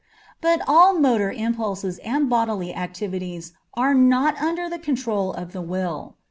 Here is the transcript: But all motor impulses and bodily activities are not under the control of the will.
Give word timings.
But 0.41 0.61
all 0.67 0.97
motor 0.97 1.31
impulses 1.31 1.99
and 1.99 2.27
bodily 2.27 2.73
activities 2.73 3.53
are 3.75 3.93
not 3.93 4.35
under 4.41 4.67
the 4.67 4.79
control 4.79 5.31
of 5.31 5.51
the 5.53 5.61
will. 5.61 6.15